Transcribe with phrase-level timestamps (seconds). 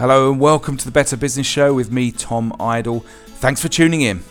[0.00, 3.00] Hello and welcome to the Better Business Show with me, Tom Idle.
[3.00, 4.22] Thanks for tuning in.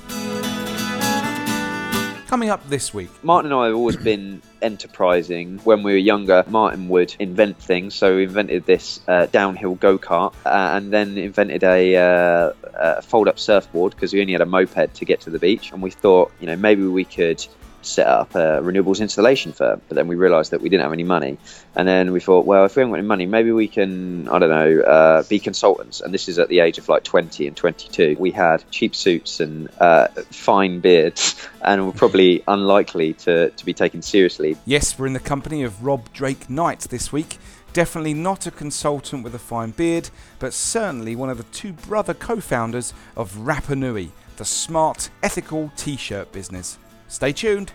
[2.26, 5.60] Coming up this week, Martin and I have always been enterprising.
[5.60, 7.94] When we were younger, Martin would invent things.
[7.94, 13.02] So we invented this uh, downhill go kart uh, and then invented a, uh, a
[13.04, 15.72] fold up surfboard because we only had a moped to get to the beach.
[15.72, 17.46] And we thought, you know, maybe we could
[17.82, 19.82] set up a renewables installation firm.
[19.88, 21.38] But then we realised that we didn't have any money,
[21.76, 24.40] and then we thought, well, if we haven't got any money, maybe we can, I
[24.40, 26.02] don't know, uh, be consultants.
[26.02, 28.18] And this is at the age of like 20 and 22.
[28.20, 33.74] We had cheap suits and uh, fine beards, and were probably unlikely to, to be
[33.74, 34.58] taken seriously.
[34.66, 37.38] yes, we're in the company of Rob Drake Knight this week.
[37.72, 40.10] Definitely not a consultant with a fine beard,
[40.40, 45.96] but certainly one of the two brother co founders of Rapanui, the smart, ethical t
[45.96, 46.80] shirt business.
[47.10, 47.74] Stay tuned.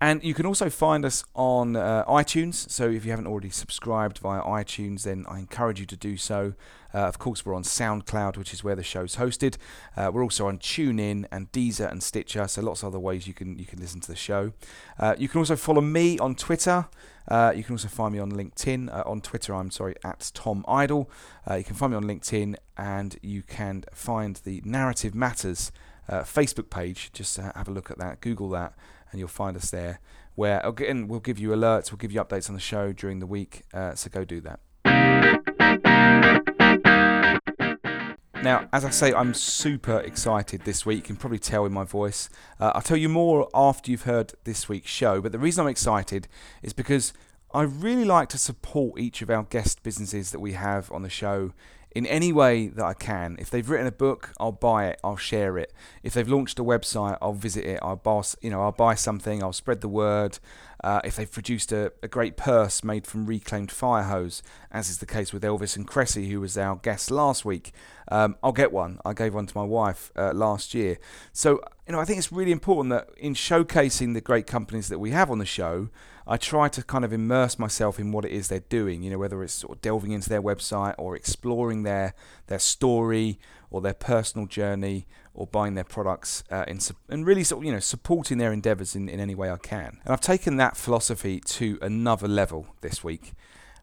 [0.02, 2.68] And you can also find us on uh, iTunes.
[2.72, 6.56] So if you haven't already subscribed via iTunes, then I encourage you to do so.
[6.92, 9.58] Uh, of course, we're on SoundCloud, which is where the show's hosted.
[9.96, 12.48] Uh, we're also on TuneIn and Deezer and Stitcher.
[12.48, 14.54] So lots of other ways you can you can listen to the show.
[14.98, 16.88] Uh, you can also follow me on Twitter.
[17.28, 18.92] Uh, you can also find me on LinkedIn.
[18.92, 21.12] Uh, on Twitter, I'm sorry at Tom Idle.
[21.56, 25.72] You can find me on LinkedIn, and you can find the Narrative Matters
[26.10, 27.12] Facebook page.
[27.14, 28.20] Just have a look at that.
[28.20, 28.74] Google that
[29.12, 30.00] and you'll find us there.
[30.36, 33.28] Where again we'll give you alerts, we'll give you updates on the show during the
[33.28, 33.64] week.
[33.74, 34.60] Uh, so go do that.
[38.44, 40.98] Now, as I say, I'm super excited this week.
[40.98, 42.28] You can probably tell in my voice.
[42.60, 45.22] Uh, I'll tell you more after you've heard this week's show.
[45.22, 46.28] But the reason I'm excited
[46.64, 47.14] is because
[47.54, 51.10] I really like to support each of our guest businesses that we have on the
[51.10, 51.54] show
[51.94, 53.36] in any way that I can.
[53.40, 55.74] If they've written a book, I'll buy it, I'll share it.
[56.04, 59.44] If they've launched a website, I'll visit it, I'll boss, you know, I'll buy something,
[59.44, 60.40] I'll spread the word.
[60.84, 64.42] Uh, if they've produced a, a great purse made from reclaimed fire hose,
[64.72, 67.72] as is the case with Elvis and Kresse, who was our guest last week,
[68.08, 69.00] um, I'll get one.
[69.06, 70.98] I gave one to my wife uh, last year.
[71.34, 74.98] So, you know, I think it's really important that in showcasing the great companies that
[74.98, 75.90] we have on the show,
[76.32, 79.04] I try to kind of immerse myself in what it is they're doing.
[79.04, 82.14] You know, whether it's sort of delving into their website or exploring their
[82.48, 83.38] their story
[83.70, 87.74] or their personal journey or buying their products uh, in, and really sort of, you
[87.74, 90.00] know supporting their endeavors in, in any way I can.
[90.06, 93.34] And I've taken that philosophy to another level this week,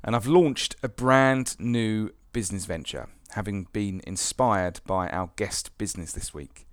[0.02, 6.12] and I've launched a brand new business venture, having been inspired by our guest business
[6.12, 6.66] this week.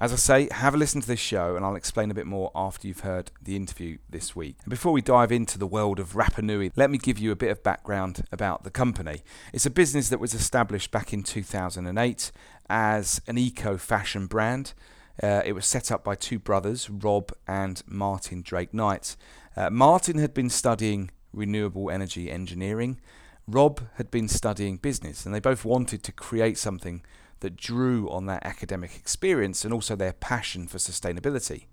[0.00, 2.52] As I say, have a listen to this show and I'll explain a bit more
[2.54, 4.54] after you've heard the interview this week.
[4.62, 7.50] And before we dive into the world of Rapanui, let me give you a bit
[7.50, 9.22] of background about the company.
[9.52, 12.30] It's a business that was established back in 2008
[12.70, 14.72] as an eco fashion brand.
[15.20, 19.16] Uh, it was set up by two brothers, Rob and Martin Drake Knight.
[19.56, 23.00] Uh, Martin had been studying renewable energy engineering.
[23.48, 27.02] Rob had been studying business, and they both wanted to create something
[27.40, 31.66] that drew on their academic experience and also their passion for sustainability.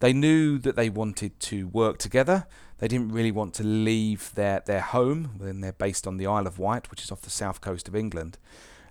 [0.00, 2.46] They knew that they wanted to work together.
[2.78, 6.46] They didn't really want to leave their, their home when they're based on the Isle
[6.46, 8.38] of Wight, which is off the south coast of England.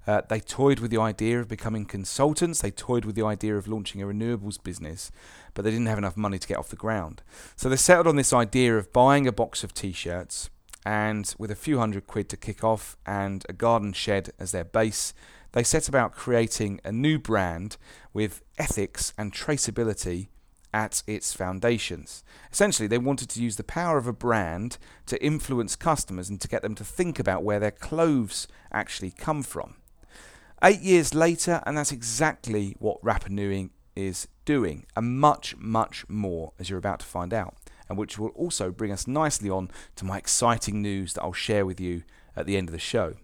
[0.06, 2.62] Uh, they toyed with the idea of becoming consultants.
[2.62, 5.12] They toyed with the idea of launching a renewables business,
[5.54, 7.22] but they didn't have enough money to get off the ground.
[7.56, 10.50] So they settled on this idea of buying a box of t shirts
[10.86, 14.66] and with a few hundred quid to kick off and a garden shed as their
[14.66, 15.14] base,
[15.54, 17.78] they set about creating a new brand
[18.12, 20.28] with ethics and traceability
[20.74, 22.24] at its foundations.
[22.52, 26.48] Essentially, they wanted to use the power of a brand to influence customers and to
[26.48, 29.76] get them to think about where their clothes actually come from.
[30.64, 36.70] Eight years later, and that's exactly what Rapanui is doing, and much, much more, as
[36.70, 37.56] you're about to find out,
[37.88, 41.66] and which will also bring us nicely on to my exciting news that I'll share
[41.66, 42.04] with you
[42.36, 43.16] at the end of the show.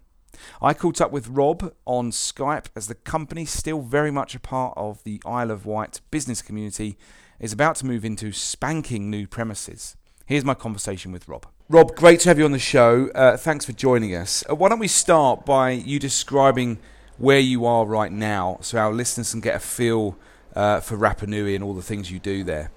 [0.62, 4.74] I caught up with Rob on Skype as the company, still very much a part
[4.78, 6.98] of the Isle of Wight business community,
[7.40, 9.96] is about to move into spanking new premises.
[10.26, 11.48] Here's my conversation with Rob.
[11.70, 13.10] Rob, great to have you on the show.
[13.16, 14.44] Uh, thanks for joining us.
[14.50, 16.80] Uh, why don't we start by you describing
[17.18, 20.18] where you are right now so our listeners can get a feel
[20.56, 22.72] uh, for Rapanui and all the things you do there?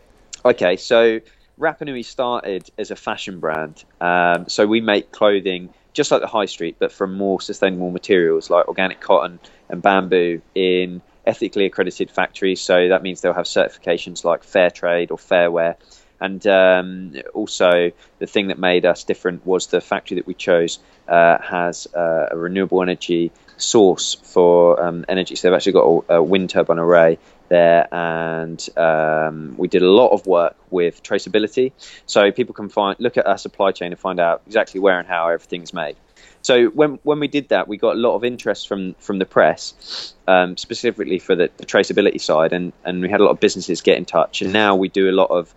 [0.45, 1.21] Okay, so
[1.59, 3.85] Rapanui started as a fashion brand.
[4.01, 8.51] Um, so we make clothing just like the high street, but from more sustainable materials
[8.51, 12.61] like organic cotton and bamboo in ethically accredited factories.
[12.61, 15.77] So that means they'll have certifications like Fair Trade or Fairwear.
[16.21, 17.91] And um, also,
[18.21, 20.79] the thing that made us different was the factory that we chose
[21.09, 25.35] uh, has uh, a renewable energy source for um, energy.
[25.35, 27.19] So they've actually got a, a wind turbine array
[27.53, 31.73] there, and um, we did a lot of work with traceability,
[32.07, 35.07] so people can find look at our supply chain and find out exactly where and
[35.07, 35.97] how everything's made.
[36.41, 39.27] So when when we did that, we got a lot of interest from from the
[39.27, 43.41] press, um, specifically for the, the, traceability side, and and we had a lot of
[43.41, 44.41] businesses get in touch.
[44.41, 45.55] And now we do a lot of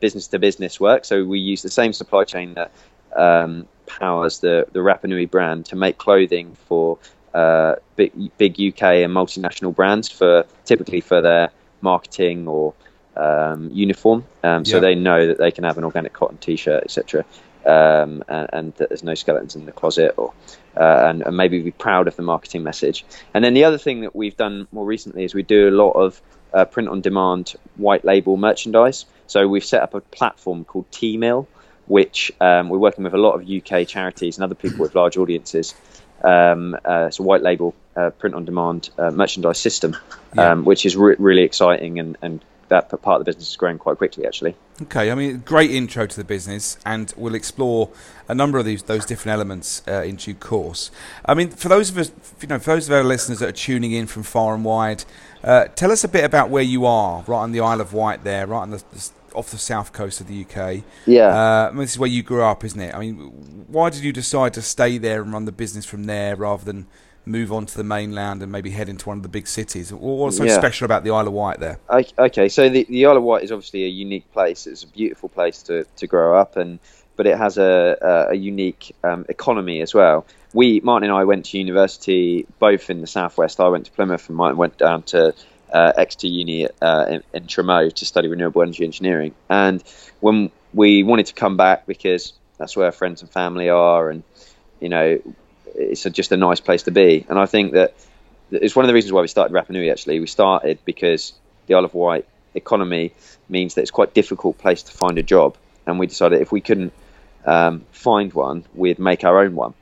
[0.00, 1.04] business to business work.
[1.04, 2.72] So we use the same supply chain that
[3.16, 6.98] um, powers the the Rapanui brand to make clothing for
[7.34, 11.50] uh, big, big UK and multinational brands for typically for their
[11.80, 12.74] marketing or
[13.16, 17.24] um, uniform, um, so they know that they can have an organic cotton T-shirt, etc.,
[17.66, 20.32] um, and, and, that there's no skeletons in the closet, or
[20.76, 23.04] uh, and, and, maybe be proud of the marketing message.
[23.34, 25.90] And then the other thing that we've done more recently is we do a lot
[25.90, 26.22] of
[26.54, 29.04] uh, print-on-demand white label merchandise.
[29.26, 31.46] So we've set up a platform called T-Mill,
[31.86, 35.18] which um, we're working with a lot of UK charities and other people with large
[35.18, 35.74] audiences
[36.22, 39.96] um, uh, it's a white label uh, print on demand uh, merchandise system,
[40.34, 40.52] yeah.
[40.52, 42.40] um, which is re- really exciting and, and
[42.70, 44.54] that part of the business is growing quite quickly actually.
[44.82, 47.90] Okay, I mean, great intro to the business, and we'll explore
[48.28, 50.90] a number of these those different elements uh, in due course.
[51.26, 53.52] I mean, for those of us, you know, for those of our listeners that are
[53.52, 55.04] tuning in from far and wide,
[55.44, 58.24] uh, tell us a bit about where you are, right on the Isle of Wight,
[58.24, 60.82] there, right on the, the off the south coast of the UK.
[61.06, 62.94] Yeah, uh, I mean, this is where you grew up, isn't it?
[62.94, 63.16] I mean,
[63.68, 66.86] why did you decide to stay there and run the business from there rather than
[67.26, 69.92] move on to the mainland and maybe head into one of the big cities?
[69.92, 70.58] What's so yeah.
[70.58, 71.78] special about the Isle of Wight there?
[71.90, 74.66] Okay, so the, the Isle of Wight is obviously a unique place.
[74.66, 76.78] It's a beautiful place to, to grow up, and
[77.16, 80.26] but it has a, a, a unique um, economy as well.
[80.54, 83.60] We, Martin and I, went to university both in the southwest.
[83.60, 85.34] I went to Plymouth, and Martin went down to
[85.72, 89.34] uh, Exeter Uni uh, in, in Tremough to study renewable energy engineering.
[89.48, 89.82] And
[90.20, 94.22] when we wanted to come back because that's where our friends and family are, and
[94.80, 95.20] you know,
[95.74, 97.24] it's a, just a nice place to be.
[97.28, 97.94] And I think that
[98.50, 99.90] it's one of the reasons why we started Rapanui.
[99.90, 101.32] Actually, we started because
[101.66, 103.12] the Isle of Wight economy
[103.48, 105.56] means that it's quite a difficult place to find a job,
[105.86, 106.92] and we decided if we couldn't
[107.46, 109.74] um, find one, we'd make our own one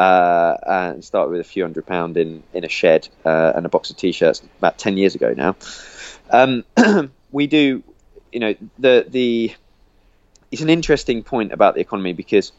[0.00, 3.68] uh, and started with a few hundred pound in in a shed uh, and a
[3.68, 5.56] box of t-shirts about ten years ago now.
[6.30, 6.64] Um,
[7.30, 7.82] we do,
[8.32, 9.54] you know, the the
[10.50, 12.50] it's an interesting point about the economy because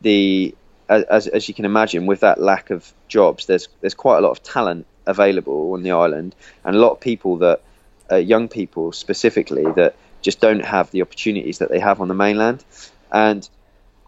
[0.00, 0.54] the
[0.88, 4.30] as as you can imagine, with that lack of jobs, there's there's quite a lot
[4.30, 7.60] of talent available on the island, and a lot of people that
[8.10, 12.14] uh, young people specifically that just don't have the opportunities that they have on the
[12.14, 12.64] mainland,
[13.12, 13.46] and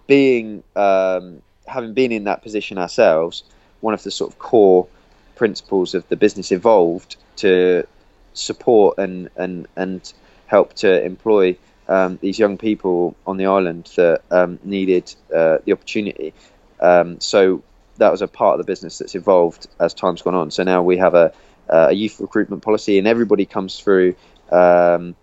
[0.06, 3.44] being um, having been in that position ourselves,
[3.80, 4.86] one of the sort of core
[5.36, 7.86] principles of the business evolved to
[8.34, 10.12] support and and and
[10.46, 11.56] help to employ
[11.88, 16.32] um, these young people on the island that um, needed uh, the opportunity.
[16.80, 17.62] Um, so
[17.96, 20.50] that was a part of the business that's evolved as time's gone on.
[20.50, 21.32] So now we have a,
[21.68, 24.14] a youth recruitment policy, and everybody comes through,
[24.50, 25.14] um,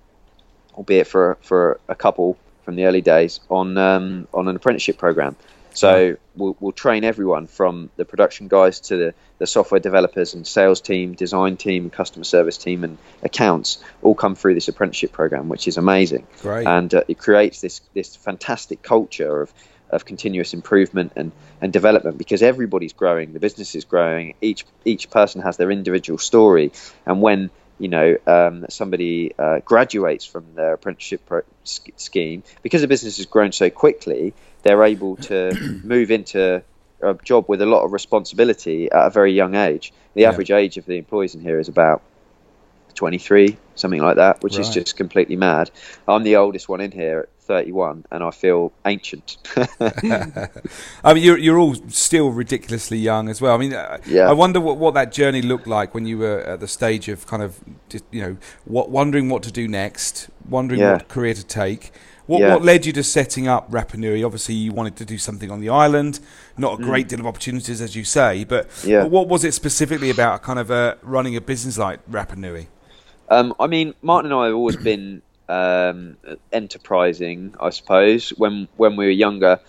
[0.74, 5.36] albeit for for a couple from the early days, on um, on an apprenticeship program.
[5.76, 10.48] So we'll, we'll, train everyone from the production guys to the, the software developers and
[10.48, 15.50] sales team, design team, customer service team, and accounts all come through this apprenticeship program,
[15.50, 16.26] which is amazing.
[16.42, 16.66] Great.
[16.66, 19.54] And uh, it creates this this fantastic culture of
[19.90, 25.10] of continuous improvement and, and development because everybody's growing, the business is growing, each each
[25.10, 26.72] person has their individual story,
[27.06, 32.88] and when you know um, somebody uh, graduates from their apprenticeship pro- scheme because the
[32.88, 34.34] business has grown so quickly
[34.66, 35.54] they're able to
[35.84, 36.62] move into
[37.02, 39.94] a job with a lot of responsibility at a very young age.
[40.16, 40.30] The yeah.
[40.30, 42.02] average age of the employees in here is about
[42.96, 45.70] 23, something like that, which is just completely mad.
[46.08, 49.38] I'm the oldest one in here at 31, and I feel ancient.
[49.80, 53.54] I mean, you're you're all still ridiculously young as well.
[53.54, 54.30] I mean, uh, Yeah.
[54.30, 57.28] I wonder what, what that journey looked like when you were at the stage of
[57.28, 60.94] kind of just, you know what, wondering what to do next, wondering Yeah.
[60.94, 61.92] what career to take.
[62.28, 62.54] What Yeah.
[62.54, 64.26] what led you to setting up Rapanui?
[64.26, 66.20] Obviously, you wanted to do something on the island.
[66.58, 66.86] Not a Mm.
[66.86, 69.04] great deal of opportunities, as you say, but Yeah.
[69.04, 72.68] but what was it specifically about kind of uh, running a business like Rapanui?
[73.30, 76.18] Um, I mean, Martin and I have always been um,
[76.52, 78.30] enterprising, I suppose.
[78.38, 79.60] When when we were younger,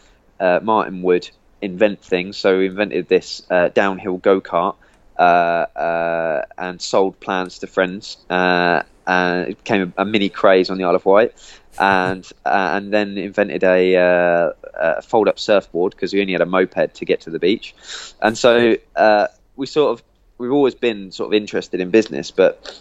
[0.40, 1.28] uh, Martin would
[1.60, 2.38] invent things.
[2.38, 4.76] So we invented this uh, downhill go kart
[5.18, 8.16] and sold plans to friends.
[8.28, 11.34] Uh, and it became a, mini craze on the Isle of Wight.
[11.78, 16.40] And uh, and then invented a, uh, a fold up surfboard because we only had
[16.40, 17.74] a moped to get to the beach.
[18.20, 20.04] And so uh, we sort of
[20.38, 22.80] we've always been sort of interested in business, but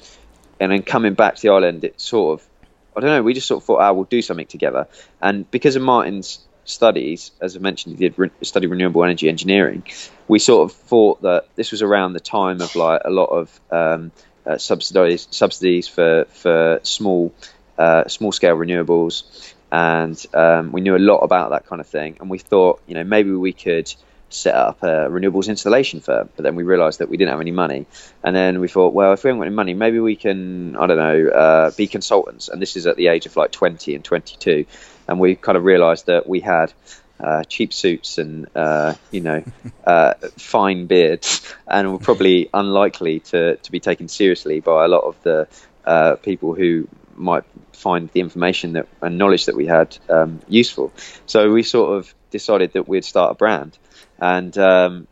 [0.59, 2.47] and then coming back to the island, it sort of,
[2.95, 4.87] I don't know, we just sort of thought, ah, we'll do something together.
[5.21, 9.83] And because of Martin's studies, as I mentioned, he did re- study renewable energy engineering.
[10.27, 13.59] We sort of thought that this was around the time of like a lot of
[13.71, 14.11] um,
[14.45, 17.33] uh, subsidies subsidies for for small
[17.77, 22.17] uh, small scale renewables, and um, we knew a lot about that kind of thing.
[22.19, 23.93] And we thought, you know, maybe we could
[24.29, 26.29] set up a renewables installation firm.
[26.35, 27.85] But then we realised that we didn't have any money,
[28.23, 30.87] and then we thought, well, if we haven't got any money, maybe we can, I
[30.87, 32.49] don't know, uh, be consultants.
[32.49, 34.65] And this is at the age of like 20 and 22,
[35.07, 36.73] and we kind of realised that we had.
[37.17, 39.41] Uh, cheap suits and uh, you know
[39.87, 44.99] uh, fine beards, and were probably unlikely to, to be taken seriously by a lot
[44.99, 45.47] of the
[45.85, 46.85] uh, people who
[47.15, 50.91] might find the information that and knowledge that we had um, useful.
[51.25, 53.77] So we sort of decided that we'd start a brand,
[54.19, 55.07] and um,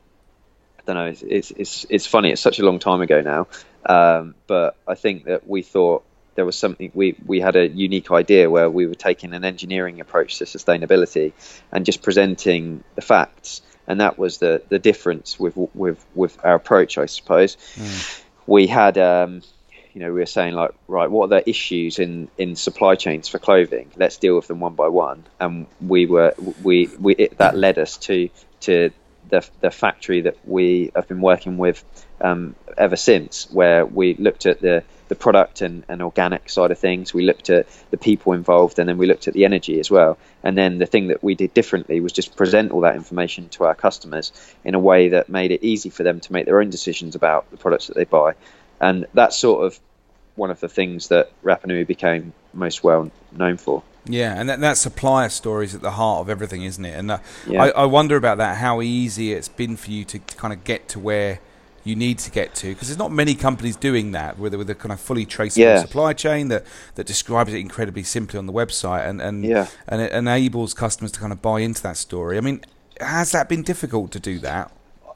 [0.79, 1.05] I don't know.
[1.05, 2.31] It's, it's it's it's funny.
[2.31, 3.47] It's such a long time ago now,
[3.85, 6.03] um, but I think that we thought
[6.35, 10.01] there was something we we had a unique idea where we were taking an engineering
[10.01, 11.33] approach to sustainability
[11.71, 16.55] and just presenting the facts, and that was the the difference with with with our
[16.55, 17.57] approach, I suppose.
[18.45, 18.97] We had.
[18.97, 19.41] Um,
[19.93, 23.27] you know, we were saying like, right, what are the issues in, in supply chains
[23.27, 23.91] for clothing?
[23.95, 25.23] Let's deal with them one by one.
[25.39, 28.29] And we were, we, we it, that led us to
[28.61, 28.89] to
[29.29, 31.83] the the factory that we have been working with
[32.21, 36.79] um, ever since, where we looked at the the product and, and organic side of
[36.79, 37.13] things.
[37.13, 40.17] We looked at the people involved, and then we looked at the energy as well.
[40.43, 43.65] And then the thing that we did differently was just present all that information to
[43.65, 44.31] our customers
[44.63, 47.49] in a way that made it easy for them to make their own decisions about
[47.51, 48.33] the products that they buy
[48.83, 49.79] and that's sort of
[50.35, 53.83] one of the things that Rapanui became most well known for.
[54.05, 56.97] Yeah, and that, that supplier story is at the heart of everything, isn't it?
[56.99, 57.63] And uh, Yeah.
[57.63, 60.65] I, I wonder about that, how easy it's been for you to, to kind of
[60.65, 61.39] get to where
[61.83, 64.69] you need to get to, because there's not many companies doing that with, a- with
[64.69, 65.81] a kind of fully traceable Yeah.
[65.81, 69.67] supply chain that, that describes it incredibly simply on the website and, and, Yeah.
[69.87, 72.37] and it enables customers to kind of buy into that story.
[72.37, 72.61] I mean,
[73.01, 74.71] has that been difficult to do that?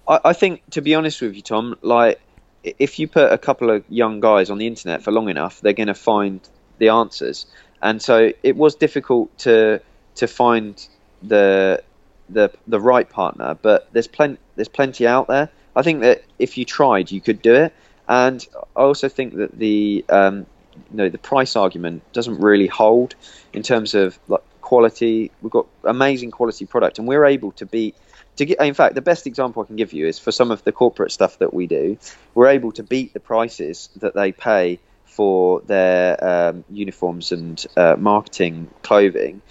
[0.08, 2.20] I, I think, to be honest with you, Tom, like
[2.64, 5.74] if you put a couple of young guys on the internet for long enough, they're
[5.74, 6.42] going to find
[6.80, 7.46] the answers.
[7.82, 9.80] And so it was difficult to
[10.16, 10.86] to find
[11.22, 11.82] the
[12.30, 15.50] the the right partner, but there's plenty there's plenty out there.
[15.78, 17.74] I think that if you tried, you could do it.
[18.10, 20.48] And I also think that the um,
[20.92, 23.14] you know the price argument doesn't really hold
[23.54, 25.32] in terms of like quality.
[25.42, 27.96] We've got amazing quality product, and we're able to beat.
[28.38, 30.64] To get, in fact, the best example I can give you is for some of
[30.64, 31.98] the corporate stuff that we do,
[32.36, 37.96] we're able to beat the prices that they pay for their um, uniforms and uh,
[37.98, 39.42] marketing clothing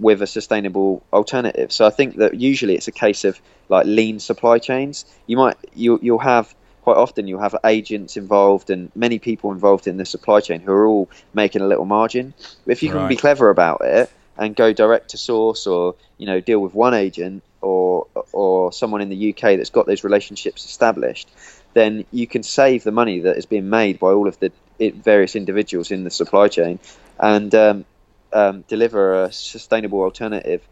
[0.00, 1.70] with a sustainable alternative.
[1.70, 5.04] So I think that usually it's a case of like lean supply chains.
[5.26, 9.86] You might you you'll have quite often you'll have agents involved and many people involved
[9.86, 12.32] in the supply chain who are all making a little margin.
[12.64, 16.26] But if you can be clever about it and go direct to source or you
[16.26, 20.64] know deal with one agent or or someone in the UK that's got those relationships
[20.64, 21.28] established,
[21.74, 25.36] then you can save the money that is being made by all of the various
[25.36, 26.78] individuals in the supply chain
[27.18, 27.84] and um,
[28.32, 30.62] um, deliver a sustainable alternative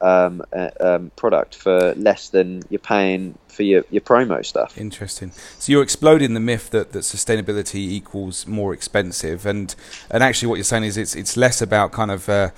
[0.00, 4.78] um, uh, um, product for less than you're paying for your, your promo stuff.
[4.78, 5.32] Interesting.
[5.58, 9.74] So you're exploding the myth that, that sustainability equals more expensive, and
[10.10, 12.50] and actually what you're saying is it's it's less about kind of uh,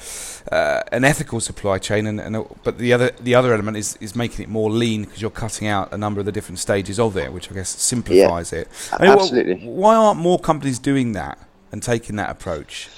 [0.52, 4.14] uh, an ethical supply chain, and, and but the other the other element is, is
[4.14, 7.16] making it more lean because you're cutting out a number of the different stages of
[7.16, 8.68] it, which I guess simplifies it.
[8.92, 9.66] I mean, absolutely.
[9.66, 11.38] why aren't more companies doing that
[11.72, 12.88] and taking that approach?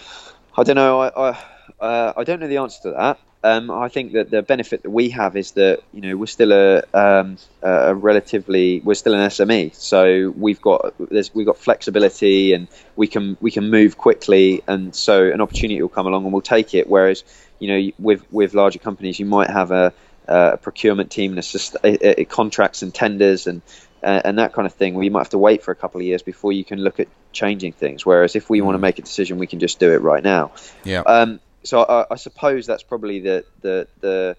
[0.57, 1.01] I don't know.
[1.01, 1.39] I I,
[1.83, 3.19] uh, I don't know the answer to that.
[3.45, 6.53] Um, I think that the benefit that we have is that you know we're still
[6.53, 10.95] a, um, a relatively we're still an SME, so we've got
[11.35, 15.89] we've got flexibility and we can we can move quickly, and so an opportunity will
[15.89, 16.89] come along and we'll take it.
[16.89, 17.25] Whereas
[17.59, 19.93] you know with with larger companies, you might have a,
[20.29, 21.41] a procurement team and
[21.83, 23.61] a, a, contracts and tenders and
[24.05, 26.01] uh, and that kind of thing, where you might have to wait for a couple
[26.01, 28.07] of years before you can look at changing things.
[28.07, 28.83] Whereas if we want to mm.
[28.83, 30.53] make a decision, we can just do it right now.
[30.85, 31.01] Yeah.
[31.01, 34.37] Um, so I, I, suppose that's probably the the the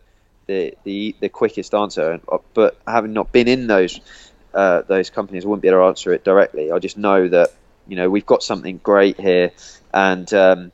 [0.48, 2.20] the the, the quickest answer.
[2.54, 4.00] But having not been in those
[4.54, 6.72] uh, those companies, I wouldn't be able to answer it directly.
[6.72, 7.52] I just know that
[7.88, 9.52] you know we've got something great here,
[9.94, 10.72] and um,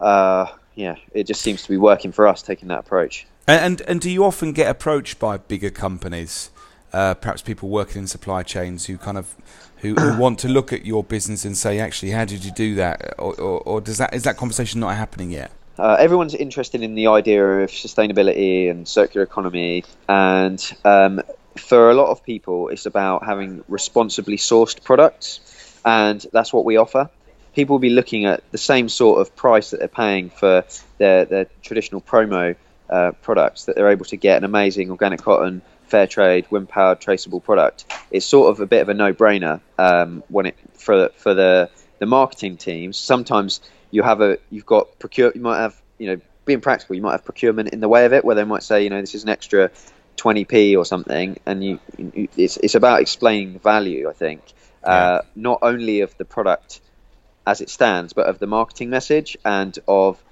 [0.00, 3.26] uh, yeah, it just seems to be working for us taking that approach.
[3.46, 6.50] And and, and do you often get approached by bigger companies?
[6.92, 9.34] uh, perhaps people working in supply chains who kind of
[9.80, 12.74] who, who, want to look at your business and say, actually, how did you do
[12.76, 15.50] that, or, or, or does that is that conversation not happening yet?
[15.78, 21.22] Uh, everyone's interested in the idea of sustainability and circular economy, and um,
[21.56, 25.40] for a lot of people, it's about having responsibly sourced products,
[25.84, 27.08] and that's what we offer.
[27.54, 30.64] People will be looking at the same sort of price that they're paying for
[30.98, 32.54] their, their traditional promo
[32.90, 37.00] uh, products that they're able to get an amazing organic cotton fair trade, wind powered,
[37.00, 41.08] traceable product, it's sort of a bit of a no brainer um, when it for
[41.16, 42.96] for the the marketing teams.
[42.96, 47.02] Sometimes you have a you've got procure you might have you know being practical you
[47.02, 49.14] might have procurement in the way of it where they might say you know this
[49.14, 49.70] is an extra
[50.16, 54.42] 20p or something and you, you it's it's about explaining value I think
[54.84, 54.94] uh, yeah.
[54.94, 56.80] uh, not only of the product
[57.46, 60.22] as it stands but of the marketing message and of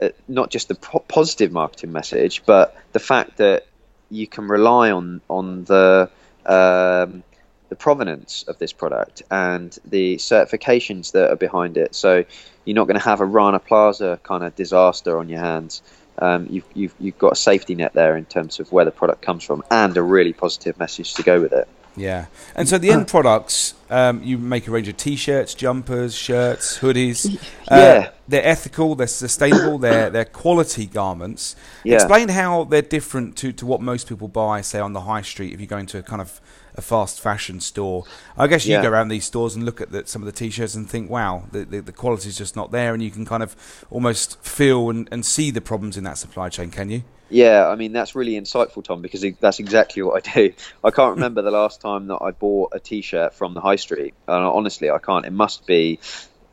[0.00, 3.66] uh, not just the po- positive marketing message but the fact that
[4.10, 6.10] you can rely on on the
[6.44, 7.22] um,
[7.68, 11.94] the provenance of this product and the certifications that are behind it.
[11.94, 12.24] So
[12.64, 15.82] you're not going to have a Rana Plaza kind of disaster on your hands.
[16.18, 19.22] Um, you've, you've, you've got a safety net there in terms of where the product
[19.22, 21.68] comes from and a really positive message to go with it.
[21.96, 26.78] Yeah, and so the end products, um, you make a range of T-shirts, jumpers, shirts,
[26.78, 27.40] hoodies.
[27.68, 31.56] Uh, yeah, they're ethical, they're sustainable, they're they're quality garments.
[31.82, 31.96] Yeah.
[31.96, 35.52] Explain how they're different to, to what most people buy, say on the high street.
[35.52, 36.40] If you go into a kind of
[36.76, 38.04] a fast fashion store,
[38.38, 38.82] I guess you yeah.
[38.82, 41.48] go around these stores and look at the, some of the T-shirts and think, wow,
[41.50, 43.56] the, the the quality is just not there, and you can kind of
[43.90, 46.70] almost feel and, and see the problems in that supply chain.
[46.70, 47.02] Can you?
[47.28, 50.52] Yeah, I mean that's really insightful, Tom, because that's exactly what I do.
[50.84, 54.14] I can't remember the last time that I bought a T-shirt from the high street.
[54.28, 55.26] And honestly, I can't.
[55.26, 55.98] It must be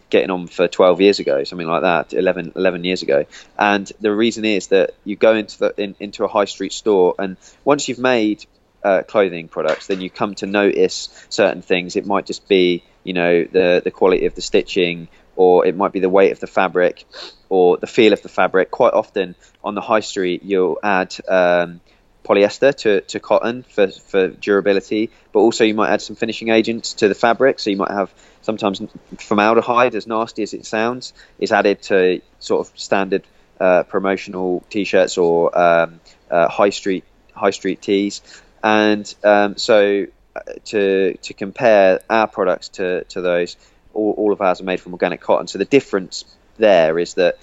[0.09, 3.25] getting on for 12 years ago, something like that, 11, 11 years ago.
[3.57, 7.15] And the reason is that you go into the in, into a high street store,
[7.19, 8.45] and once you've made
[8.83, 11.95] uh, clothing products, then you come to notice certain things.
[11.95, 15.91] It might just be, you know, the the quality of the stitching, or it might
[15.91, 17.05] be the weight of the fabric,
[17.49, 18.71] or the feel of the fabric.
[18.71, 21.81] Quite often on the high street, you'll add um,
[22.23, 26.93] polyester to, to cotton for, for durability, but also you might add some finishing agents
[26.93, 27.59] to the fabric.
[27.59, 28.81] So you might have sometimes
[29.17, 33.23] formaldehyde, as nasty as it sounds, is added to sort of standard
[33.59, 38.21] uh, promotional T-shirts or um, uh, high street high street tees,
[38.63, 43.57] and um, so uh, to to compare our products to to those,
[43.93, 45.47] all, all of ours are made from organic cotton.
[45.47, 46.25] So the difference
[46.57, 47.37] there is that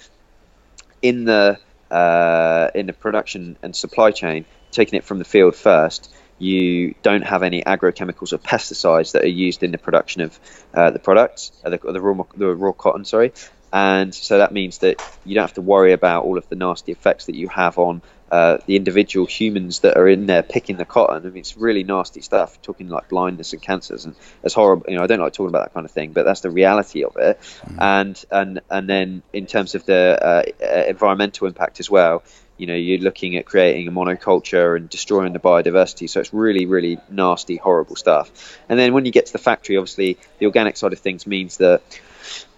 [1.01, 1.59] in the
[1.89, 7.23] uh, in the production and supply chain, taking it from the field first, you don't
[7.23, 10.39] have any agrochemicals or pesticides that are used in the production of
[10.73, 13.33] uh, the products, uh, the, the, raw, the raw cotton, sorry.
[13.73, 16.91] And so that means that you don't have to worry about all of the nasty
[16.91, 20.85] effects that you have on uh, the individual humans that are in there picking the
[20.85, 21.25] cotton.
[21.25, 22.61] I mean, it's really nasty stuff.
[22.61, 24.85] Talking like blindness and cancers, and it's horrible.
[24.87, 27.03] You know, I don't like talking about that kind of thing, but that's the reality
[27.03, 27.39] of it.
[27.65, 27.75] Mm.
[27.79, 32.23] And and and then in terms of the uh, uh, environmental impact as well,
[32.57, 36.09] you know, you're looking at creating a monoculture and destroying the biodiversity.
[36.09, 38.59] So it's really, really nasty, horrible stuff.
[38.69, 41.57] And then when you get to the factory, obviously the organic side of things means
[41.57, 41.81] that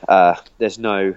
[0.08, 1.16] uh, there's no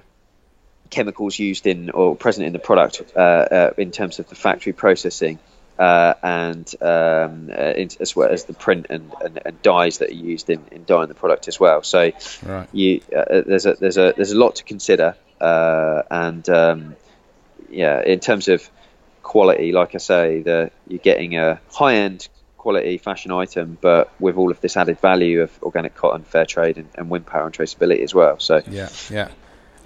[0.91, 4.73] chemicals used in or present in the product uh, uh, in terms of the factory
[4.73, 5.39] processing.
[5.79, 10.15] Uh, and um, uh, as well as the print and, and, and, dyes that are
[10.15, 11.83] used in, in dyeing the product as well.
[11.83, 12.13] So
[12.47, 12.67] right.
[12.73, 16.97] you, uh, there's a there's a there's a lot to consider, uh, and um,
[17.69, 18.67] yeah, in terms of
[19.23, 24.37] quality, like I say, the you're getting a high end quality fashion item, but with
[24.37, 27.55] all of this added value of organic cotton, fair trade, and, and wind power and
[27.55, 28.41] traceability as well.
[28.41, 29.29] So yeah, yeah.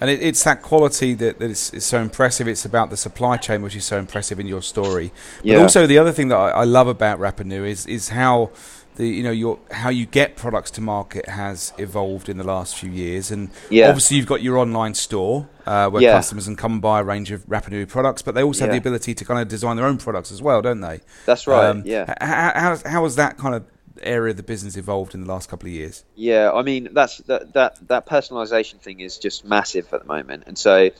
[0.00, 2.48] And it, it's that quality that, that is, is, so impressive.
[2.48, 5.12] It's about the supply chain, which is so impressive in your story.
[5.38, 5.62] But yeah.
[5.62, 8.50] also the other thing that I, I love about Rapanui is is how
[8.96, 12.76] the you know your how you get products to market has evolved in the last
[12.76, 13.88] few years, and Yeah.
[13.88, 16.12] obviously you've got your online store uh, where Yeah.
[16.12, 18.78] customers can come and buy a range of Rapanui products, but they also have the
[18.78, 21.00] ability to kind of design their own products as well, don't they?
[21.26, 21.66] That's right.
[21.66, 22.14] Um, yeah.
[22.20, 23.64] How, how, how has that kind of
[24.02, 26.04] area of the business evolved in the last couple of years?
[26.14, 30.44] Yeah, I mean that's that that that personalization thing is just massive at the moment,
[30.46, 30.90] and so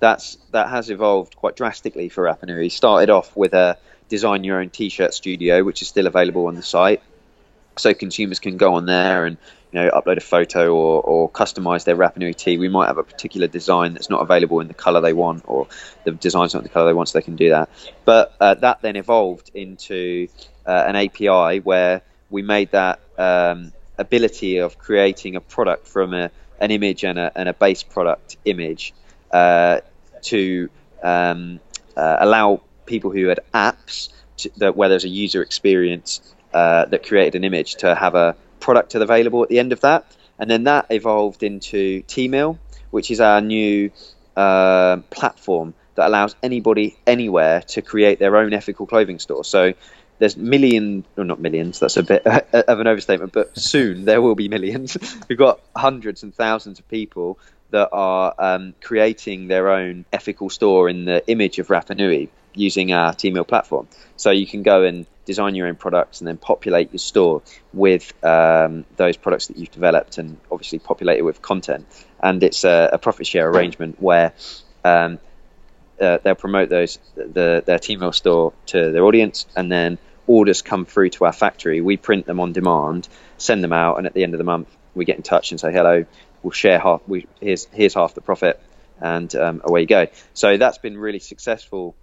[0.00, 2.70] that's that has evolved quite drastically for Rapanui.
[2.70, 6.62] Started off with a design your own T-shirt studio, which is still available on the
[6.62, 7.02] site,
[7.76, 9.36] so consumers can go on there and
[9.72, 12.58] you know upload a photo or, or customize their Rapanui tee.
[12.58, 15.66] We might have a particular design that's not available in the color they want, or
[16.04, 17.68] the design's not the color they want, so they can do that.
[18.04, 20.28] But uh, that then evolved into
[20.66, 22.02] uh, an API where
[22.34, 27.30] we made that um, ability of creating a product from a, an image and a,
[27.36, 28.92] and a base product image
[29.30, 29.78] uh,
[30.20, 30.68] to
[31.02, 31.60] um,
[31.96, 37.06] uh, allow people who had apps to, that where there's a user experience uh, that
[37.06, 40.04] created an image to have a product available at the end of that,
[40.38, 42.58] and then that evolved into T-Mill,
[42.90, 43.92] which is our new
[44.36, 49.44] uh, platform that allows anybody anywhere to create their own ethical clothing store.
[49.44, 49.74] So
[50.18, 54.34] there's million, or not millions, that's a bit of an overstatement, but soon there will
[54.34, 54.96] be millions.
[55.28, 57.38] We've got hundreds and thousands of people
[57.70, 63.12] that are um, creating their own ethical store in the image of Rapanui using our
[63.12, 63.88] T-Mill platform.
[64.16, 68.12] So you can go and design your own products and then populate your store with
[68.24, 71.86] um, those products that you've developed and obviously populate it with content.
[72.20, 74.32] And it's a, a profit share arrangement where
[74.84, 75.18] um,
[76.00, 80.84] uh, they'll promote those the, their T-Mill store to their audience, and then orders come
[80.86, 81.80] through to our factory.
[81.80, 84.68] We print them on demand, send them out, and at the end of the month,
[84.94, 86.04] we get in touch and say, "Hello,
[86.42, 87.02] we'll share half.
[87.06, 88.60] We here's here's half the profit."
[89.00, 90.06] And um, away you go.
[90.34, 91.94] So that's been really successful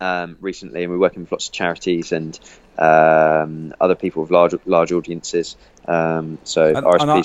[0.00, 2.38] um, recently, and we're working with lots of charities and
[2.78, 5.56] um, other people with large large audiences.
[5.86, 7.16] Um, so And- and I-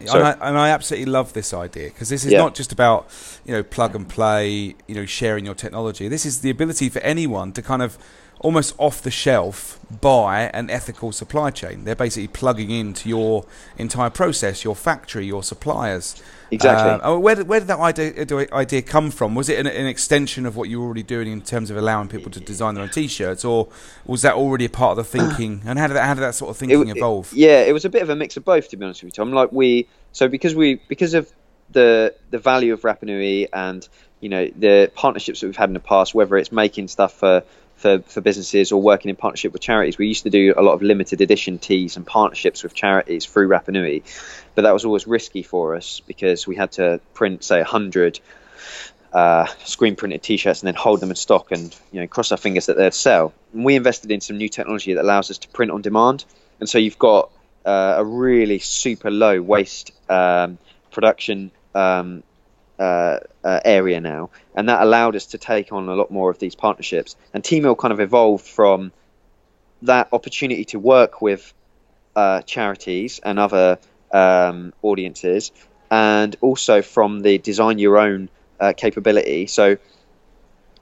[0.00, 2.38] And I, and I absolutely love this idea because this is Yeah.
[2.38, 3.08] not just about
[3.44, 6.08] you know plug and play, you know sharing your technology.
[6.08, 7.98] This is the ability for anyone to kind of
[8.40, 11.84] almost off the shelf buy an ethical supply chain.
[11.84, 13.44] They're basically plugging into your
[13.76, 16.20] entire process, your factory, your suppliers.
[16.50, 17.06] Exactly.
[17.06, 19.34] Uh, where, did, where did that idea, idea come from?
[19.34, 22.08] Was it an, an extension of what you were already doing in terms of allowing
[22.08, 23.68] people to design their own T-shirts, or
[24.06, 25.62] was that already a part of the thinking?
[25.66, 27.32] And how did that, how did that sort of thinking it- evolve?
[27.34, 29.24] yeah, it was a bit of a mix of both, to be honest with you,
[29.24, 29.32] Tom.
[29.32, 31.30] Like we, so because we, because of
[31.72, 33.88] the the value of Rapanui and
[34.20, 37.44] you know the partnerships that we've had in the past, whether it's making stuff for
[37.80, 40.74] for, for businesses or working in partnership with charities, we used to do a lot
[40.74, 44.02] of limited edition tees and partnerships with charities through Rapanui,
[44.54, 48.20] but that was always risky for us because we had to print, say, hundred
[49.14, 52.38] uh, screen printed t-shirts and then hold them in stock and you know cross our
[52.38, 53.32] fingers that they'd sell.
[53.54, 56.26] And we invested in some new technology that allows us to print on demand,
[56.60, 57.30] and so you've got
[57.64, 60.58] uh, a really super low waste um,
[60.90, 62.22] production um,
[62.80, 66.38] uh, uh, area now, and that allowed us to take on a lot more of
[66.38, 67.14] these partnerships.
[67.34, 68.92] And T-Mill kind of evolved from
[69.82, 71.52] that opportunity to work with
[72.16, 73.78] uh, charities and other
[74.12, 75.52] um, audiences,
[75.90, 79.46] and also from the design your own uh, capability.
[79.46, 79.76] So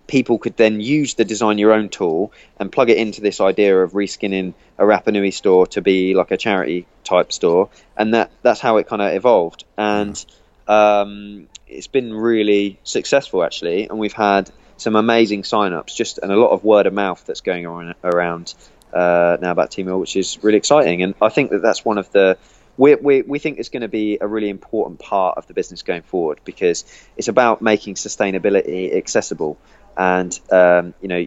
[0.07, 3.77] people could then use the design your own tool and plug it into this idea
[3.77, 8.61] of reskinning a Rapanui store to be like a charity type store, and that that's
[8.61, 9.65] how it kind of evolved.
[9.77, 10.25] And
[10.67, 16.37] um, it's been really successful actually, and we've had some amazing sign-ups, just and a
[16.37, 18.55] lot of word of mouth that's going on around
[18.93, 21.03] uh, now about T-Mill, which is really exciting.
[21.03, 22.39] And I think that that's one of the
[22.77, 25.83] we, we, we think it's going to be a really important part of the business
[25.83, 26.85] going forward because
[27.17, 29.59] it's about making sustainability accessible.
[29.97, 31.27] And um, you know,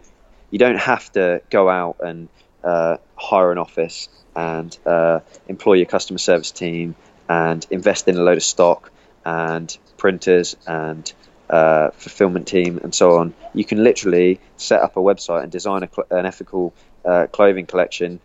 [0.50, 2.28] you don't have to go out and
[2.64, 6.94] uh, hire an office and uh, employ your customer service team
[7.28, 8.90] and invest in a load of stock
[9.24, 11.12] and printers and
[11.50, 13.34] uh, fulfillment team and so on.
[13.54, 16.72] You can literally set up a website and design a cl- an ethical
[17.04, 18.20] uh, clothing collection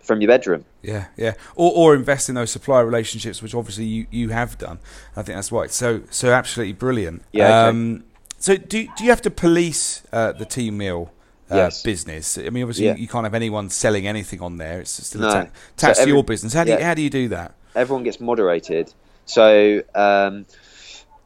[0.00, 0.64] from your bedroom.
[0.82, 4.78] Yeah, yeah, or or invest in those supplier relationships, which obviously you, you have done.
[5.16, 5.70] I think that's right.
[5.70, 7.22] So so absolutely brilliant.
[7.32, 7.68] Yeah, okay.
[7.70, 8.04] Um,
[8.38, 11.10] so do do you have to police uh, the T-Mill?
[11.50, 11.82] uh, Yes.
[11.82, 12.38] business?
[12.38, 12.96] I mean, obviously Yeah.
[12.96, 14.80] you can't have anyone selling anything on there.
[14.80, 15.28] It's still No.
[15.28, 16.54] atta- So attached to every- your business.
[16.54, 17.54] How do you, how do you do that?
[17.76, 18.92] everyone gets moderated.
[19.26, 20.46] So um,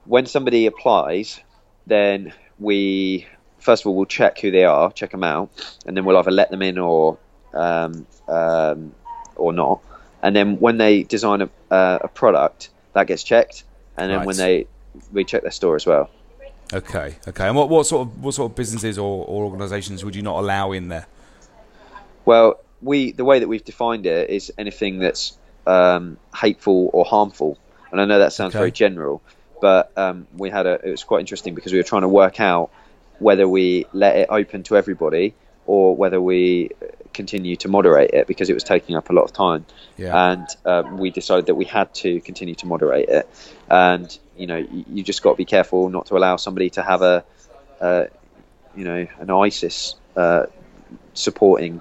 [0.05, 1.41] when somebody applies,
[1.87, 3.27] then we
[3.59, 5.51] first of all we'll check who they are, check them out,
[5.87, 7.19] and then we'll either let them in or
[7.55, 8.95] um, um,
[9.37, 9.81] or not.
[10.23, 13.65] And then when they design a, uh, a product, that gets checked,
[13.97, 14.27] and then Right.
[14.27, 14.67] when they
[15.13, 16.11] we check their store as well.
[16.73, 17.47] Okay, okay.
[17.47, 20.39] And what, what sort of what sort of businesses or, or organisations would you not
[20.39, 21.07] allow in there?
[22.25, 27.59] Well, we the way that we've defined it is anything that's um, hateful or harmful.
[27.91, 28.59] And I know that sounds Okay.
[28.59, 29.23] very general,
[29.61, 32.41] but um, we had a it was quite interesting because we were trying to work
[32.41, 32.71] out
[33.19, 35.35] whether we let it open to everybody
[35.67, 36.71] or whether we
[37.13, 40.31] continue to moderate it because it was taking up a lot of time Yeah.
[40.31, 43.29] and um, we decided that we had to continue to moderate it.
[43.69, 46.83] And you know, you, you just got to be careful not to allow somebody to
[46.83, 47.25] have a,
[47.81, 48.05] uh,
[48.77, 50.47] you know, an ISIS uh,
[51.15, 51.81] supporting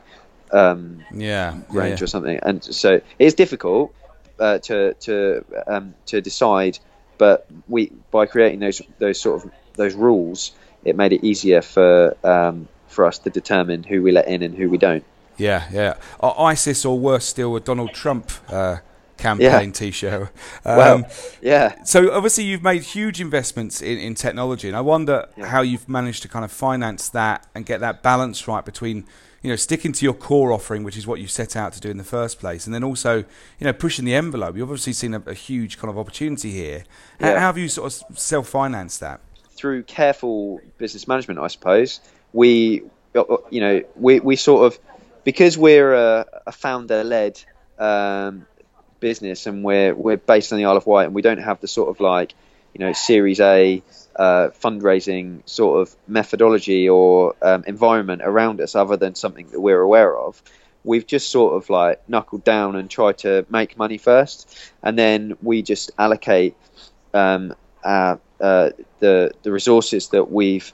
[0.52, 1.56] um, yeah.
[1.70, 2.04] range yeah.
[2.04, 2.39] or something.
[2.41, 3.93] And so it's difficult
[4.39, 6.80] uh, to to um, to decide,
[7.17, 10.52] but we by creating those those sort of those rules,
[10.84, 14.56] it made it easier for um, for us to determine who we let in and
[14.56, 15.04] who we don't.
[15.38, 15.95] Yeah, yeah.
[16.21, 18.78] ISIS, or worse still, a Donald Trump uh,
[19.17, 20.30] campaign T-shirt.
[20.65, 21.10] Um, Well,
[21.41, 21.84] yeah.
[21.84, 25.45] so obviously you've made huge investments in, in technology, and I wonder Yeah.
[25.47, 29.06] how you've managed to kind of finance that and get that balance right between
[29.41, 31.89] you know sticking to your core offering, which is what you set out to do
[31.89, 33.26] in the first place, and then also you
[33.65, 34.56] know pushing the envelope.
[34.58, 36.84] You've obviously seen a, a huge kind of opportunity here.
[37.19, 37.34] How, Yeah.
[37.39, 39.21] how have you sort of self-financed that?
[39.56, 42.00] through careful business management, I suppose,
[42.32, 42.84] we,
[43.15, 44.80] you know, we, we sort of,
[45.23, 47.41] because we're a, a founder-led
[47.80, 48.45] um,
[49.00, 51.67] business and we're we're based on the Isle of Wight and we don't have the
[51.67, 52.34] sort of like,
[52.76, 53.82] you know, Series A
[54.17, 59.82] uh, fundraising sort of methodology or um, environment around us, other than something that we're
[59.82, 60.41] aware of.
[60.84, 65.38] We've just sort of like knuckled down and tried to make money first, and then
[65.41, 66.56] we just allocate
[67.13, 67.53] um,
[67.84, 70.73] uh, the the resources that we've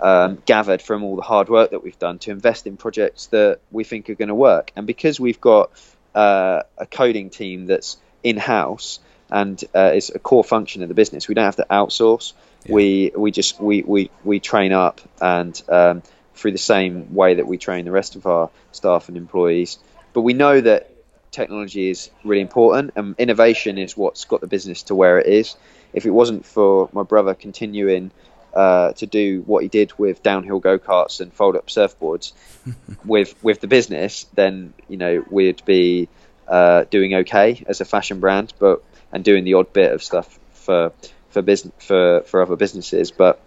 [0.00, 3.60] um, gathered from all the hard work that we've done to invest in projects that
[3.70, 4.72] we think are going to work.
[4.76, 5.70] And because we've got
[6.14, 9.00] uh, a coding team that's in house
[9.30, 12.32] and uh, is a core function of the business, we don't have to outsource.
[12.66, 12.74] Yeah.
[12.74, 16.02] We we just we, we, we train up and um,
[16.34, 19.78] through the same way that we train the rest of our staff and employees.
[20.12, 20.90] But we know that
[21.30, 25.56] technology is really important and innovation is what's got the business to where it is.
[25.92, 28.12] If it wasn't for my brother continuing
[28.54, 32.32] uh, to do what he did with downhill go karts and fold up surfboards
[33.04, 36.08] with with the business, then you know we'd be
[36.46, 38.82] uh, doing okay as a fashion brand, but
[39.14, 40.92] and doing the odd bit of stuff for
[41.30, 43.40] for business for for other businesses, but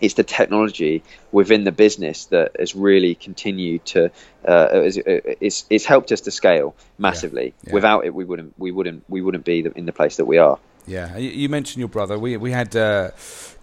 [0.00, 1.02] it's the technology
[1.32, 4.10] within the business that has really continued to
[4.46, 7.52] uh, is, it's, it's helped us to scale massively.
[7.64, 7.74] yeah.
[7.74, 10.58] Without it, we wouldn't we wouldn't we wouldn't be in the place that we are.
[10.86, 12.18] Yeah, you- mentioned your brother.
[12.18, 13.10] We we had uh,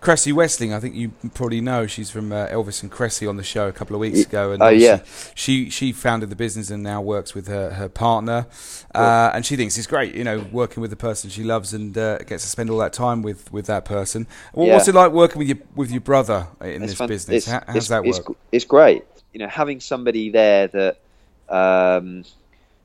[0.01, 0.73] Kresse Wesling.
[0.73, 1.86] I think you probably know.
[1.86, 4.53] She's from uh, Elvis and Kresse on the show a couple of weeks ago.
[4.53, 5.01] And oh, yeah.
[5.36, 8.47] she, she she founded the business and now works with her her partner.
[8.95, 11.97] Uh, and she thinks it's great, you know, working with the person she loves and
[11.97, 14.25] uh, gets to spend all that time with, with that person.
[14.53, 17.47] Well, What's it like working with your with your brother in It's this fan- business?
[17.47, 18.25] it's- How, how's it's- that work?
[18.25, 19.03] gr- It's great.
[19.34, 20.97] You know, having somebody there that
[21.49, 22.23] um,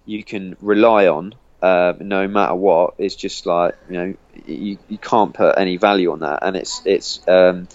[0.06, 4.98] you can rely on, uh, no matter what, is just like you know, you, you
[4.98, 7.68] can't put any value on that, and it's it's um,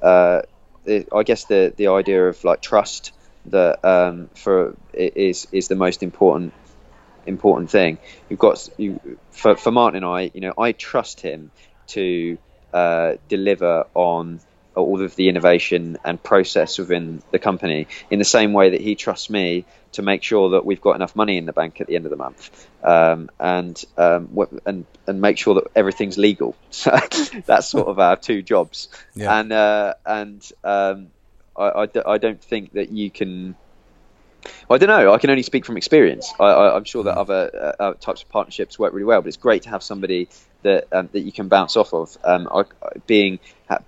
[0.00, 0.40] uh,
[0.86, 3.12] it, I guess the the idea of like trust
[3.46, 6.54] that um, for is is the most important
[7.26, 7.98] important thing.
[8.30, 11.50] You've got you for for Martin and I, you know, I trust him
[11.88, 12.38] to
[12.72, 14.40] uh, deliver on
[14.74, 18.94] all of the innovation and process within the company in the same way that he
[18.94, 21.96] trusts me to make sure that we've got enough money in the bank at the
[21.96, 24.28] end of the month um, and um,
[24.64, 26.54] and and make sure that everything's legal.
[26.70, 26.90] So
[27.46, 28.88] that's sort of our two jobs.
[29.14, 29.38] Yeah.
[29.38, 31.08] And uh, and um,
[31.56, 33.56] I, I I don't think that you can.
[34.70, 35.12] I don't know.
[35.12, 36.32] I can only speak from experience.
[36.38, 39.28] I, I, I'm sure that other uh, uh, types of partnerships work really well, but
[39.28, 40.28] it's great to have somebody
[40.62, 42.16] that um, that you can bounce off of.
[42.22, 42.64] Um, I,
[43.06, 43.38] being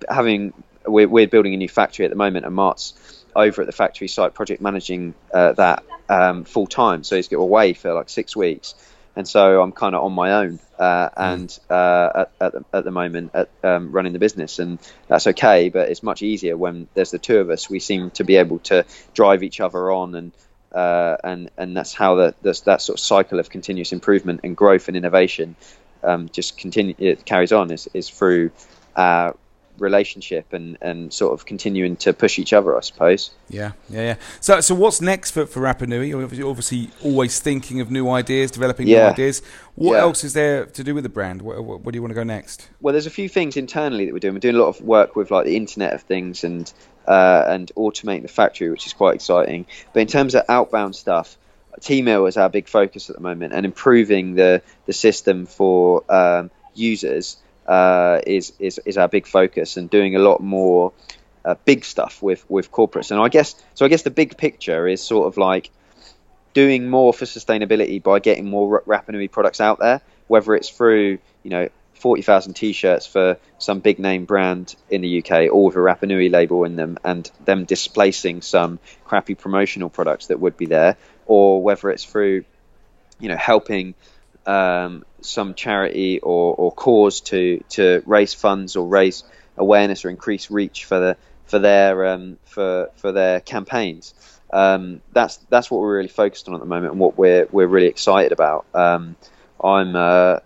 [0.09, 0.53] having
[0.85, 2.93] we're, we're building a new factory at the moment, and Mart's
[3.35, 7.03] over at the factory site, project managing uh, that um, full time.
[7.03, 8.75] So he's got away for like six weeks,
[9.15, 12.83] and so I'm kind of on my own uh, and uh, at, at, the, at
[12.83, 15.69] the moment at um, running the business, and that's okay.
[15.69, 17.69] But it's much easier when there's the two of us.
[17.69, 20.31] We seem to be able to drive each other on, and
[20.71, 24.55] uh, and and that's how the, the that sort of cycle of continuous improvement and
[24.55, 25.55] growth and innovation
[26.03, 26.95] um, just continue.
[26.97, 28.51] It carries on is is through
[28.95, 29.35] our
[29.81, 33.31] relationship and and sort of continuing to push each other, I suppose.
[33.49, 34.15] Yeah, yeah, yeah.
[34.41, 36.09] So, so what's next for, for Rapanui?
[36.09, 39.41] You're obviously- always thinking of new ideas, developing new ideas.
[39.75, 40.01] What Yeah.
[40.01, 41.41] else is there to do with the brand?
[41.41, 42.67] Where, where do you want to go next?
[42.81, 44.33] well, there's a few things internally that we're doing.
[44.33, 46.71] We're doing a lot of work with like the Internet of Things and
[47.07, 49.65] uh, and automating the factory, which is quite exciting.
[49.93, 51.37] But in terms of outbound stuff,
[51.81, 56.51] T-Mill is our big focus at the moment, and improving the the system for um,
[56.75, 57.37] users
[57.69, 60.91] uh, is is is our big focus, and doing a lot more
[61.45, 63.11] uh, big stuff with with corporates.
[63.11, 63.85] And I guess so.
[63.85, 65.69] I guess the big picture is sort of like
[66.53, 71.51] doing more for sustainability by getting more Rapanui products out there, whether it's through you
[71.51, 76.31] know 40,000 t-shirts for some big name brand in the UK, all with a Rapanui
[76.31, 80.95] label in them, and them displacing some crappy promotional products that would be there,
[81.27, 82.45] or whether it's through,
[83.19, 83.93] you know, helping
[84.49, 89.23] um, some charity or, or cause to to raise funds or raise
[89.57, 94.13] awareness or increase reach for the for their um, for for their campaigns.
[94.51, 97.67] Um, that's that's what we're really focused on at the moment and what we're we're
[97.67, 98.65] really excited about.
[98.73, 99.15] Um,
[99.63, 100.39] I'm uh,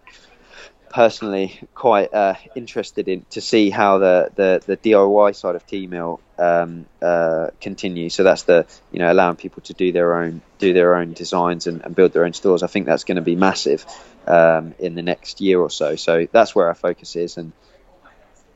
[0.94, 6.20] personally quite uh, interested in to see how the, the, the DIY side of Teemill
[6.38, 8.14] um, uh, continues.
[8.14, 11.66] So that's the you know allowing people to do their own do their own designs
[11.66, 12.62] and, and build their own stores.
[12.62, 13.86] I think that's going to be massive
[14.28, 15.96] um, in the next year or so.
[15.96, 17.52] So that's where our focus is, and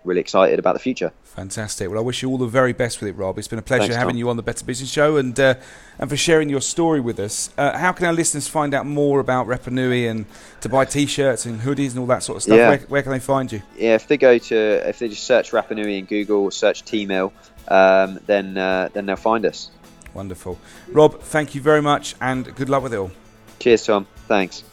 [0.04, 1.12] really excited about the future.
[1.38, 1.88] Fantastic.
[1.88, 3.38] Well, I wish you all the very best with it, Rob.
[3.38, 4.18] It's been a pleasure Thanks, having Tom.
[4.18, 5.54] you on the Better Business Show and uh,
[6.00, 7.52] and for sharing your story with us.
[7.60, 10.26] Uh, how can our listeners find out more about Rapanui and
[10.62, 12.58] to buy T-shirts and hoodies and all that sort of stuff?
[12.58, 12.70] Yeah.
[12.70, 13.62] Where, where, can they find you?
[13.78, 17.32] Yeah, if they go to if they just search Rapanui in Google or search Teemill,
[17.68, 19.70] um, then uh, then they'll find us.
[20.16, 21.22] Wonderful, Rob.
[21.22, 23.12] Thank you very much and good luck with it all.
[23.60, 24.08] Cheers, Tom.
[24.28, 24.64] Thanks.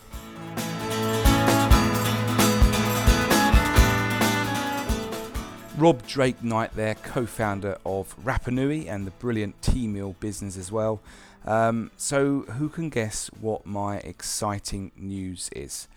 [5.76, 11.00] Rob Drake Knight there, co-founder of Rapanui and the brilliant Teemill business as well.
[11.44, 15.88] Um, so who can guess what my exciting news is?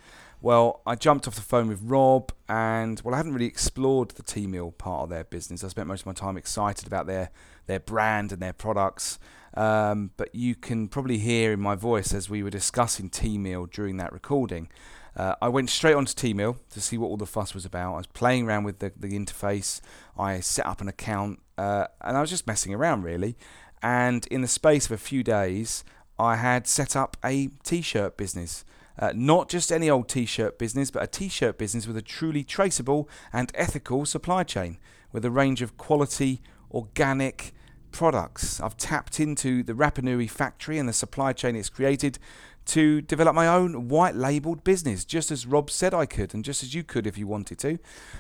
[0.42, 4.24] Well, I jumped off the phone with Rob, and well, I haven't really explored the
[4.24, 5.64] Teemill part of their business.
[5.64, 7.30] I spent most of my time excited about their
[7.68, 9.20] their brand and their products.
[9.54, 13.98] Um, but you can probably hear in my voice as we were discussing Teemill during
[13.98, 14.70] that recording
[15.18, 17.96] uh, I went straight onto Teemill to see what all the fuss was about.
[17.96, 19.82] I was playing around with the, the interface.
[20.18, 23.36] I set up an account uh, and I was just messing around really.
[23.82, 25.84] And in the space of a few days,
[26.20, 28.64] I had set up a t shirt business.
[29.00, 32.02] Uh, not just any old t shirt business, but a t shirt business with a
[32.04, 34.78] truly traceable and ethical supply chain
[35.12, 37.54] with a range of quality, organic,
[37.92, 38.60] products.
[38.60, 42.20] I've tapped into the Rapanui factory and the supply chain it's created
[42.68, 46.64] to develop my own white labeled business, just as Rob said I could, and just
[46.64, 47.80] as you could if you wanted to.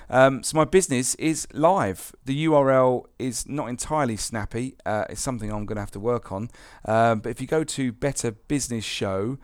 [0.09, 2.13] Um, so, my business is live.
[2.25, 6.31] The URL is not entirely snappy, uh, it's something I'm going to have to work
[6.31, 6.49] on.
[6.85, 9.37] Um, but if you go to Better Business Show,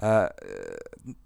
[0.00, 0.28] uh,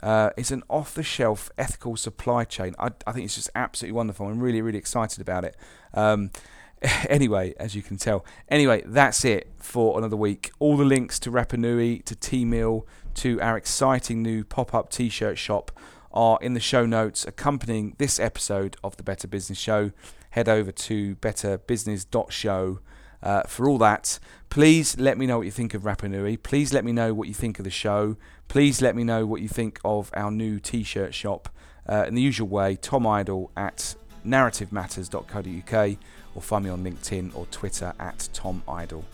[0.03, 2.75] Uh, it's an off-the-shelf ethical supply chain.
[2.79, 4.27] I, I, think it's just absolutely wonderful.
[4.27, 5.57] I'm really, really excited about it.
[5.95, 6.31] Um,
[7.09, 8.25] anyway, as you can tell.
[8.49, 10.51] Anyway, that's it for another week.
[10.59, 15.71] All the links to Rapanui, to Teemill, to our exciting new pop-up t-shirt shop
[16.17, 19.93] are in the show notes accompanying this episode of the Better Business Show.
[20.31, 22.81] Head over to betterbusiness.show
[23.23, 24.19] uh, for all that.
[24.49, 26.43] Please let me know what you think of Rapanui.
[26.43, 28.17] Please let me know what you think of the show.
[28.49, 31.51] Please let me know what you think of our new t shirt shop.
[31.87, 33.95] Uh, in the usual way, Tom Idle at
[34.27, 35.97] narrativematters.co.uk
[36.35, 39.05] or find me on LinkedIn or Twitter at Tom Idle.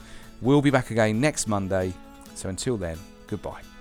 [0.40, 1.92] We'll be back again next Monday.
[2.34, 3.71] So until then, goodbye.